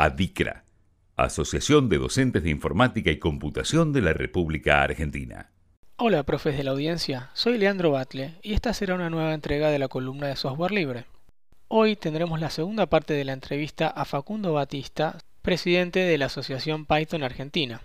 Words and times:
ADICRA, 0.00 0.62
Asociación 1.16 1.88
de 1.88 1.98
Docentes 1.98 2.44
de 2.44 2.50
Informática 2.50 3.10
y 3.10 3.18
Computación 3.18 3.92
de 3.92 4.00
la 4.00 4.12
República 4.12 4.80
Argentina. 4.84 5.50
Hola, 5.96 6.22
profes 6.22 6.56
de 6.56 6.62
la 6.62 6.70
audiencia, 6.70 7.30
soy 7.34 7.58
Leandro 7.58 7.90
Batle 7.90 8.36
y 8.40 8.52
esta 8.52 8.72
será 8.74 8.94
una 8.94 9.10
nueva 9.10 9.34
entrega 9.34 9.70
de 9.70 9.80
la 9.80 9.88
columna 9.88 10.28
de 10.28 10.36
software 10.36 10.70
libre. 10.70 11.06
Hoy 11.66 11.96
tendremos 11.96 12.38
la 12.38 12.50
segunda 12.50 12.86
parte 12.86 13.12
de 13.12 13.24
la 13.24 13.32
entrevista 13.32 13.88
a 13.88 14.04
Facundo 14.04 14.52
Batista, 14.52 15.18
presidente 15.42 15.98
de 15.98 16.16
la 16.16 16.26
Asociación 16.26 16.86
Python 16.86 17.24
Argentina. 17.24 17.80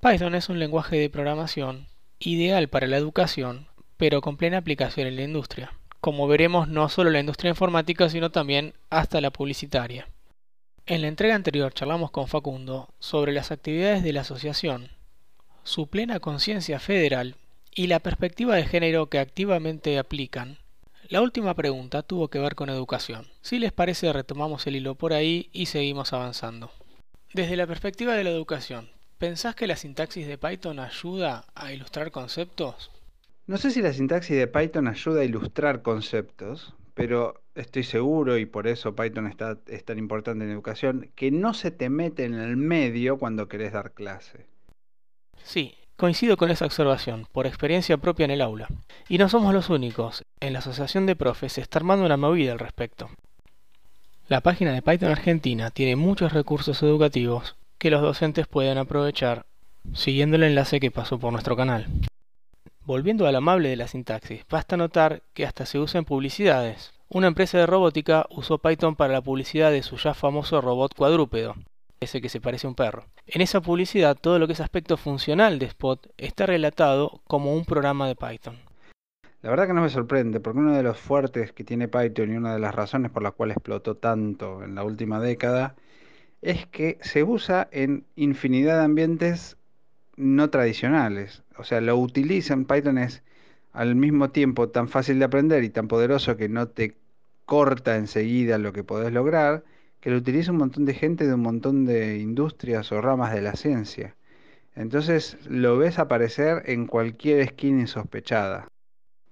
Python 0.00 0.34
es 0.34 0.48
un 0.48 0.58
lenguaje 0.58 0.96
de 0.96 1.10
programación 1.10 1.86
ideal 2.18 2.66
para 2.66 2.88
la 2.88 2.96
educación, 2.96 3.68
pero 3.96 4.20
con 4.20 4.36
plena 4.36 4.58
aplicación 4.58 5.06
en 5.06 5.14
la 5.14 5.22
industria. 5.22 5.74
Como 6.00 6.26
veremos, 6.26 6.66
no 6.66 6.88
solo 6.88 7.08
la 7.08 7.20
industria 7.20 7.50
informática, 7.50 8.08
sino 8.08 8.30
también 8.30 8.74
hasta 8.90 9.20
la 9.20 9.30
publicitaria. 9.30 10.08
En 10.90 11.02
la 11.02 11.06
entrega 11.06 11.36
anterior 11.36 11.72
charlamos 11.72 12.10
con 12.10 12.26
Facundo 12.26 12.88
sobre 12.98 13.32
las 13.32 13.52
actividades 13.52 14.02
de 14.02 14.12
la 14.12 14.22
asociación, 14.22 14.88
su 15.62 15.86
plena 15.86 16.18
conciencia 16.18 16.80
federal 16.80 17.36
y 17.72 17.86
la 17.86 18.00
perspectiva 18.00 18.56
de 18.56 18.66
género 18.66 19.06
que 19.06 19.20
activamente 19.20 20.00
aplican. 20.00 20.58
La 21.08 21.22
última 21.22 21.54
pregunta 21.54 22.02
tuvo 22.02 22.26
que 22.26 22.40
ver 22.40 22.56
con 22.56 22.70
educación. 22.70 23.28
Si 23.40 23.60
les 23.60 23.70
parece 23.70 24.12
retomamos 24.12 24.66
el 24.66 24.74
hilo 24.74 24.96
por 24.96 25.12
ahí 25.12 25.48
y 25.52 25.66
seguimos 25.66 26.12
avanzando. 26.12 26.72
Desde 27.34 27.54
la 27.54 27.68
perspectiva 27.68 28.14
de 28.14 28.24
la 28.24 28.30
educación, 28.30 28.90
¿pensás 29.18 29.54
que 29.54 29.68
la 29.68 29.76
sintaxis 29.76 30.26
de 30.26 30.38
Python 30.38 30.80
ayuda 30.80 31.44
a 31.54 31.72
ilustrar 31.72 32.10
conceptos? 32.10 32.90
No 33.46 33.58
sé 33.58 33.70
si 33.70 33.80
la 33.80 33.92
sintaxis 33.92 34.36
de 34.36 34.48
Python 34.48 34.88
ayuda 34.88 35.20
a 35.20 35.24
ilustrar 35.24 35.82
conceptos, 35.82 36.74
pero 37.00 37.40
estoy 37.54 37.82
seguro, 37.82 38.36
y 38.36 38.44
por 38.44 38.66
eso 38.66 38.94
Python 38.94 39.26
está, 39.26 39.56
es 39.68 39.86
tan 39.86 39.98
importante 39.98 40.44
en 40.44 40.50
educación, 40.50 41.10
que 41.14 41.30
no 41.30 41.54
se 41.54 41.70
te 41.70 41.88
mete 41.88 42.24
en 42.26 42.34
el 42.34 42.58
medio 42.58 43.16
cuando 43.16 43.48
querés 43.48 43.72
dar 43.72 43.92
clase. 43.92 44.44
Sí, 45.42 45.74
coincido 45.96 46.36
con 46.36 46.50
esa 46.50 46.66
observación, 46.66 47.26
por 47.32 47.46
experiencia 47.46 47.96
propia 47.96 48.24
en 48.24 48.32
el 48.32 48.42
aula. 48.42 48.68
Y 49.08 49.16
no 49.16 49.30
somos 49.30 49.54
los 49.54 49.70
únicos. 49.70 50.24
En 50.40 50.52
la 50.52 50.58
Asociación 50.58 51.06
de 51.06 51.16
Profes 51.16 51.54
se 51.54 51.62
está 51.62 51.78
armando 51.78 52.04
una 52.04 52.18
movida 52.18 52.52
al 52.52 52.58
respecto. 52.58 53.08
La 54.28 54.42
página 54.42 54.72
de 54.74 54.82
Python 54.82 55.10
Argentina 55.10 55.70
tiene 55.70 55.96
muchos 55.96 56.34
recursos 56.34 56.82
educativos 56.82 57.56
que 57.78 57.90
los 57.90 58.02
docentes 58.02 58.46
pueden 58.46 58.76
aprovechar 58.76 59.46
siguiendo 59.94 60.36
el 60.36 60.42
enlace 60.42 60.80
que 60.80 60.90
pasó 60.90 61.18
por 61.18 61.32
nuestro 61.32 61.56
canal. 61.56 61.86
Volviendo 62.84 63.26
al 63.26 63.36
amable 63.36 63.68
de 63.68 63.76
la 63.76 63.88
sintaxis, 63.88 64.46
basta 64.48 64.76
notar 64.76 65.22
que 65.34 65.44
hasta 65.44 65.66
se 65.66 65.78
usa 65.78 65.98
en 65.98 66.06
publicidades. 66.06 66.92
Una 67.10 67.26
empresa 67.26 67.58
de 67.58 67.66
robótica 67.66 68.26
usó 68.30 68.58
Python 68.58 68.96
para 68.96 69.12
la 69.12 69.20
publicidad 69.20 69.70
de 69.70 69.82
su 69.82 69.96
ya 69.96 70.14
famoso 70.14 70.60
robot 70.62 70.94
cuadrúpedo, 70.94 71.56
ese 72.00 72.22
que 72.22 72.30
se 72.30 72.40
parece 72.40 72.66
a 72.66 72.70
un 72.70 72.74
perro. 72.74 73.04
En 73.26 73.42
esa 73.42 73.60
publicidad 73.60 74.16
todo 74.18 74.38
lo 74.38 74.46
que 74.46 74.54
es 74.54 74.60
aspecto 74.60 74.96
funcional 74.96 75.58
de 75.58 75.66
Spot 75.66 76.08
está 76.16 76.46
relatado 76.46 77.20
como 77.26 77.54
un 77.54 77.66
programa 77.66 78.08
de 78.08 78.16
Python. 78.16 78.56
La 79.42 79.50
verdad 79.50 79.66
que 79.66 79.74
no 79.74 79.82
me 79.82 79.88
sorprende, 79.90 80.40
porque 80.40 80.58
uno 80.58 80.74
de 80.74 80.82
los 80.82 80.98
fuertes 80.98 81.52
que 81.52 81.64
tiene 81.64 81.88
Python 81.88 82.32
y 82.32 82.36
una 82.36 82.54
de 82.54 82.60
las 82.60 82.74
razones 82.74 83.10
por 83.10 83.22
las 83.22 83.34
cuales 83.34 83.56
explotó 83.56 83.96
tanto 83.96 84.62
en 84.62 84.74
la 84.74 84.84
última 84.84 85.20
década 85.20 85.76
es 86.40 86.66
que 86.66 86.98
se 87.02 87.24
usa 87.24 87.68
en 87.72 88.06
infinidad 88.16 88.78
de 88.78 88.84
ambientes 88.84 89.58
no 90.16 90.50
tradicionales. 90.50 91.42
O 91.56 91.64
sea, 91.64 91.80
lo 91.80 91.96
utilizan, 91.96 92.64
Python 92.64 92.98
es 92.98 93.22
al 93.72 93.94
mismo 93.94 94.30
tiempo 94.30 94.68
tan 94.68 94.88
fácil 94.88 95.18
de 95.18 95.24
aprender 95.24 95.64
y 95.64 95.70
tan 95.70 95.88
poderoso 95.88 96.36
que 96.36 96.48
no 96.48 96.68
te 96.68 96.96
corta 97.44 97.96
enseguida 97.96 98.58
lo 98.58 98.72
que 98.72 98.84
podés 98.84 99.12
lograr, 99.12 99.64
que 100.00 100.10
lo 100.10 100.16
utiliza 100.16 100.52
un 100.52 100.58
montón 100.58 100.84
de 100.84 100.94
gente 100.94 101.26
de 101.26 101.34
un 101.34 101.42
montón 101.42 101.84
de 101.84 102.18
industrias 102.18 102.90
o 102.92 103.00
ramas 103.00 103.32
de 103.32 103.42
la 103.42 103.54
ciencia. 103.54 104.16
Entonces 104.74 105.36
lo 105.48 105.76
ves 105.78 105.98
aparecer 105.98 106.62
en 106.66 106.86
cualquier 106.86 107.40
esquina 107.40 107.80
insospechada. 107.80 108.68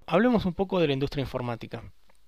Hablemos 0.05 0.45
un 0.45 0.53
poco 0.53 0.79
de 0.79 0.87
la 0.87 0.93
industria 0.93 1.21
informática. 1.21 1.83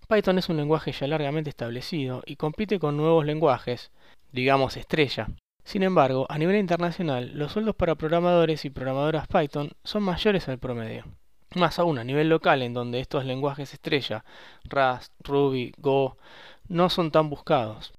Python 0.07 0.37
es 0.37 0.49
un 0.49 0.57
lenguaje 0.57 0.91
ya 0.91 1.07
largamente 1.07 1.49
establecido 1.49 2.21
y 2.25 2.35
compite 2.35 2.79
con 2.79 2.97
nuevos 2.97 3.25
lenguajes, 3.25 3.91
digamos 4.31 4.77
estrella, 4.77 5.29
sin 5.63 5.83
embargo, 5.83 6.25
a 6.29 6.37
nivel 6.37 6.57
internacional, 6.57 7.31
los 7.35 7.51
sueldos 7.51 7.75
para 7.75 7.95
programadores 7.95 8.65
y 8.65 8.69
programadoras 8.69 9.27
Python 9.27 9.71
son 9.83 10.03
mayores 10.03 10.47
al 10.49 10.59
promedio. 10.59 11.05
Más 11.55 11.79
aún 11.79 11.97
a 11.97 12.03
nivel 12.03 12.29
local, 12.29 12.61
en 12.61 12.73
donde 12.73 12.99
estos 12.99 13.25
lenguajes 13.25 13.73
estrella, 13.73 14.23
Rust, 14.63 15.11
Ruby, 15.23 15.73
Go, 15.77 16.17
no 16.67 16.89
son 16.89 17.11
tan 17.11 17.29
buscados. 17.29 17.93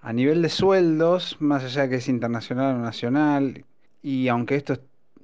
A 0.00 0.12
nivel 0.12 0.42
de 0.42 0.50
sueldos, 0.50 1.36
más 1.40 1.64
allá 1.64 1.88
que 1.88 1.96
es 1.96 2.08
internacional 2.08 2.76
o 2.76 2.78
nacional, 2.78 3.64
y 4.02 4.28
aunque 4.28 4.56
esto 4.56 4.78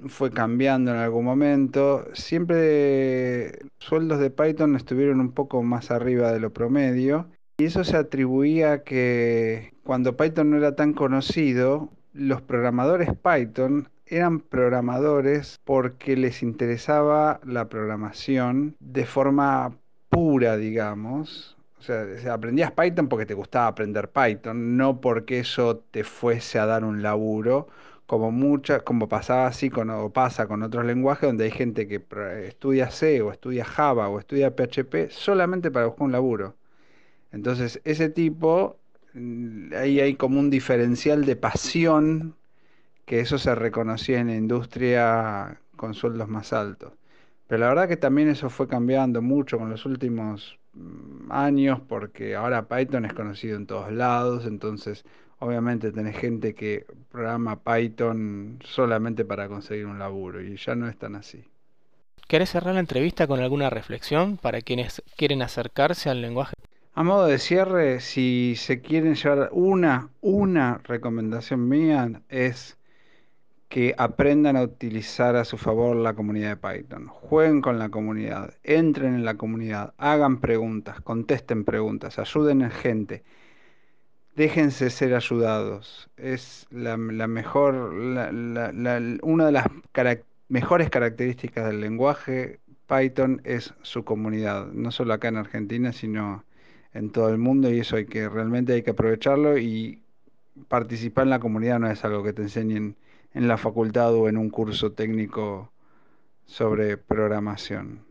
fue 0.09 0.31
cambiando 0.31 0.91
en 0.91 0.97
algún 0.97 1.25
momento, 1.25 2.07
siempre 2.15 3.59
sueldos 3.79 4.19
de 4.19 4.31
Python 4.31 4.75
estuvieron 4.75 5.21
un 5.21 5.33
poco 5.33 5.63
más 5.63 5.91
arriba 5.91 6.33
de 6.33 6.41
lo 6.41 6.53
promedio 6.53 7.29
y 7.59 7.65
eso 7.65 7.85
se 7.85 7.97
atribuía 7.97 8.73
a 8.73 8.83
que 8.83 9.73
cuando 9.85 10.17
Python 10.17 10.51
no 10.51 10.57
era 10.57 10.75
tan 10.75 10.93
conocido, 10.93 11.91
los 12.13 12.43
programadores 12.43 13.11
Python 13.17 13.89
eran 14.07 14.41
programadores 14.41 15.61
porque 15.65 16.17
les 16.17 16.43
interesaba 16.43 17.41
la 17.45 17.69
programación 17.69 18.77
de 18.81 19.07
forma 19.07 19.79
pura, 20.09 20.57
digamos. 20.57 21.57
O 21.79 21.83
sea, 21.83 22.07
aprendías 22.33 22.73
Python 22.73 23.09
porque 23.09 23.27
te 23.27 23.35
gustaba 23.35 23.67
aprender 23.67 24.11
Python, 24.11 24.77
no 24.77 25.01
porque 25.01 25.41
eso 25.41 25.79
te 25.91 26.05
fuese 26.05 26.59
a 26.59 26.67
dar 26.67 26.85
un 26.85 27.03
laburo, 27.03 27.69
como 28.07 28.31
mucha, 28.31 28.81
como 28.81 29.09
pasaba 29.09 29.47
así 29.47 29.71
con, 29.71 29.91
o 29.91 30.11
pasa 30.11 30.47
con 30.47 30.63
otros 30.63 30.85
lenguajes 30.85 31.29
donde 31.29 31.45
hay 31.45 31.51
gente 31.51 31.89
que 31.89 32.05
estudia 32.47 32.91
C 32.91 33.23
o 33.23 33.33
estudia 33.33 33.65
Java 33.65 34.09
o 34.09 34.19
estudia 34.19 34.55
PHP 34.55 35.11
solamente 35.11 35.71
para 35.71 35.87
buscar 35.87 36.05
un 36.05 36.13
laburo. 36.13 36.55
Entonces, 37.33 37.81
ese 37.85 38.09
tipo, 38.11 38.79
mm, 39.15 39.73
ahí 39.75 40.01
hay 40.01 40.15
como 40.15 40.39
un 40.39 40.51
diferencial 40.51 41.25
de 41.25 41.37
pasión, 41.37 42.37
que 43.07 43.21
eso 43.21 43.39
se 43.39 43.55
reconocía 43.55 44.21
en 44.21 44.29
la 44.29 44.37
industria 44.37 45.61
con 45.77 45.95
sueldos 45.95 46.29
más 46.29 46.53
altos. 46.53 46.93
Pero 47.49 47.61
la 47.61 47.69
verdad 47.69 47.89
que 47.89 47.97
también 47.97 48.29
eso 48.29 48.49
fue 48.51 48.69
cambiando 48.69 49.21
mucho 49.23 49.59
con 49.59 49.71
los 49.71 49.85
últimos 49.87 50.59
mm, 50.75 51.33
años, 51.33 51.81
porque 51.89 52.37
ahora 52.37 52.69
Python 52.69 53.05
es 53.05 53.15
conocido 53.15 53.57
en 53.57 53.67
todos 53.67 53.93
lados, 53.93 54.47
entonces 54.47 55.05
obviamente 55.39 55.91
tenés 55.93 56.17
gente 56.17 56.55
que 56.55 56.87
programa 57.11 57.61
Python 57.63 58.59
solamente 58.65 59.25
para 59.25 59.49
conseguir 59.49 59.87
un 59.87 59.99
laburo 59.99 60.41
y 60.41 60.57
ya 60.57 60.75
no 60.75 60.89
es 60.89 60.97
tan 60.97 61.17
así. 61.17 61.45
¿Querés 62.29 62.51
cerrar 62.51 62.75
la 62.75 62.81
entrevista 62.81 63.27
con 63.27 63.41
alguna 63.41 63.69
reflexión 63.69 64.37
para 64.39 64.61
quienes 64.63 65.03
quieren 65.17 65.43
acercarse 65.43 66.09
al 66.09 66.23
lenguaje 66.23 66.55
a 66.95 67.03
modo 67.03 67.27
de 67.27 67.39
cierre, 67.39 68.01
si 68.01 68.55
se 68.57 68.81
quieren 68.81 69.15
llevar 69.15 69.49
una, 69.53 70.11
una 70.21 70.79
recomendación 70.85 71.69
mía 71.69 72.23
es 72.29 72.77
que 73.69 73.95
aprendan 73.97 74.57
a 74.57 74.63
utilizar 74.63 75.35
a 75.35 75.47
su 75.47 75.57
favor 75.57 75.97
la 75.97 76.13
comunidad 76.13 76.51
de 76.51 76.57
Python. 76.57 77.07
Jueguen 77.07 77.63
con 77.63 77.79
la 77.79 77.89
comunidad, 77.89 78.53
entren 78.63 79.15
en 79.15 79.25
la 79.25 79.39
comunidad, 79.39 79.95
hagan 79.97 80.41
preguntas, 80.41 81.01
contesten 81.01 81.65
preguntas, 81.65 82.19
ayuden 82.19 82.63
a 82.63 82.71
gente. 82.71 83.25
Déjense 84.37 84.91
ser 84.91 85.15
ayudados. 85.15 86.11
Es 86.19 86.67
la, 86.71 86.99
mejor, 86.99 87.75
una 89.23 89.47
de 89.47 89.53
las 89.53 89.67
mejores 90.49 90.91
características 90.91 91.67
del 91.67 91.81
lenguaje 91.81 92.61
Python 92.87 93.41
es 93.45 93.73
su 93.81 94.05
comunidad, 94.05 94.67
no 94.67 94.91
solo 94.91 95.15
acá 95.15 95.29
en 95.29 95.39
Argentina, 95.39 95.95
sino 95.95 96.45
en 96.95 97.11
todo 97.11 97.31
el 97.31 97.39
mundo 97.39 97.71
y 97.71 97.81
eso 97.81 97.97
hay 97.97 98.07
que 98.07 98.29
realmente 98.29 98.75
hay 98.75 98.83
que 98.83 98.91
aprovecharlo 98.91 99.59
y 99.59 100.03
participar 100.69 101.25
en 101.25 101.31
la 101.31 101.41
comunidad 101.41 101.79
no 101.79 101.91
es 101.91 102.05
algo 102.05 102.23
que 102.23 102.33
te 102.33 102.43
enseñen 102.43 102.97
en 103.35 103.49
la 103.49 103.57
facultad 103.57 104.15
o 104.15 104.29
en 104.29 104.37
un 104.37 104.51
curso 104.51 104.93
técnico 104.93 105.73
sobre 106.45 106.99
programación. 106.99 108.05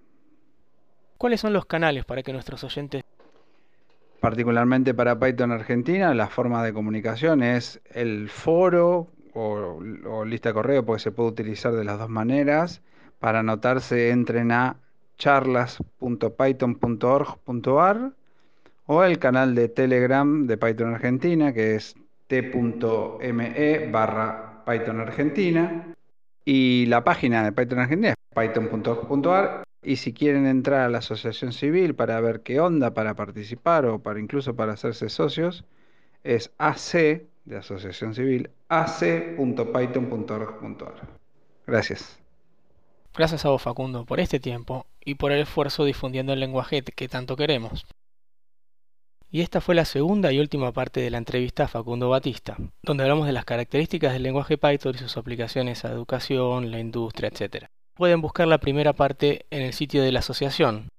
¿Cuáles 1.18 1.42
son 1.42 1.54
los 1.54 1.66
canales 1.66 2.06
para 2.06 2.24
que 2.24 2.34
nuestros 2.34 2.64
oyentes 2.64 3.04
particularmente 4.20 4.94
para 4.94 5.20
Python 5.20 5.52
Argentina, 5.52 6.14
la 6.14 6.28
forma 6.28 6.64
de 6.64 6.74
comunicación 6.74 7.44
es 7.44 7.82
el 7.92 8.30
foro 8.30 9.08
o, 9.34 9.80
o, 10.06 10.26
lista 10.26 10.50
de 10.50 10.54
correo, 10.54 10.86
porque 10.86 11.02
se 11.02 11.12
puede 11.12 11.30
utilizar 11.30 11.74
de 11.74 11.84
las 11.84 11.98
dos 11.98 12.10
maneras. 12.10 12.84
Para 13.20 13.40
anotarse, 13.40 14.12
entren 14.12 14.52
a 14.52 14.76
charlas.python.org.ar 15.18 18.14
o 18.94 19.06
el 19.06 19.20
canal 19.20 19.56
de 19.56 19.70
Telegram 19.70 20.46
de 20.48 20.58
Python 20.58 20.94
Argentina, 20.94 21.54
que 21.54 21.76
es 21.76 21.96
t.me 22.28 23.90
barra 23.90 24.66
Python 24.66 25.00
Argentina, 25.00 25.96
y 26.44 26.88
la 26.88 27.02
página 27.06 27.46
de 27.46 27.54
Python 27.54 27.80
Argentina 27.80 28.10
es 28.10 28.16
python.org.ar. 28.36 29.64
Y 29.82 29.96
si 29.96 30.12
quieren 30.12 30.46
entrar 30.46 30.82
a 30.82 30.90
la 30.90 30.98
asociación 30.98 31.54
civil 31.54 31.96
para 31.96 32.20
ver 32.20 32.42
qué 32.42 32.60
onda, 32.60 32.94
para 32.94 33.16
participar 33.16 33.86
o 33.86 34.00
para 34.00 34.20
incluso 34.20 34.58
para 34.58 34.74
hacerse 34.74 35.08
socios, 35.08 35.64
es 36.26 36.52
ac 36.58 37.24
de 37.46 37.58
asociación 37.58 38.14
civil, 38.14 38.50
ac.python.org.ar. 38.68 40.96
Gracias. 41.66 42.20
Gracias 43.16 43.46
a 43.46 43.50
vos, 43.50 43.62
Facundo, 43.62 44.04
por 44.04 44.20
este 44.20 44.42
tiempo 44.42 44.86
y 45.06 45.16
por 45.16 45.32
el 45.32 45.44
esfuerzo 45.44 45.86
difundiendo 45.86 46.34
el 46.34 46.42
lenguaje 46.42 46.82
que 46.82 47.08
tanto 47.08 47.38
queremos. 47.38 47.86
Y 49.34 49.40
esta 49.40 49.62
fue 49.62 49.76
la 49.76 49.86
segunda 49.86 50.34
y 50.34 50.40
última 50.40 50.74
parte 50.74 51.00
de 51.00 51.10
la 51.10 51.18
entrevista 51.18 51.64
a 51.64 51.70
Facundo 51.70 52.10
Batista, 52.10 52.58
donde 52.84 53.04
hablamos 53.04 53.28
de 53.28 53.32
las 53.32 53.46
características 53.46 54.12
del 54.12 54.24
lenguaje 54.24 54.58
Python 54.58 54.96
y 54.96 54.98
sus 54.98 55.16
aplicaciones 55.16 55.86
a 55.86 55.92
educación, 55.92 56.70
la 56.70 56.80
industria, 56.80 57.30
etc. 57.30 57.68
Pueden 57.96 58.20
buscar 58.20 58.50
la 58.50 58.58
primera 58.58 58.92
parte 58.92 59.46
en 59.50 59.62
el 59.62 59.72
sitio 59.72 60.04
de 60.04 60.12
la 60.12 60.20
asociación 60.20 60.90